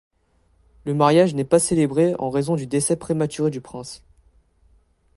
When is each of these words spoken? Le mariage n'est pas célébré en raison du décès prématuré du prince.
Le 0.83 0.95
mariage 0.95 1.35
n'est 1.35 1.45
pas 1.45 1.59
célébré 1.59 2.15
en 2.17 2.31
raison 2.31 2.55
du 2.55 2.65
décès 2.65 2.95
prématuré 2.95 3.51
du 3.51 3.61
prince. 3.61 4.01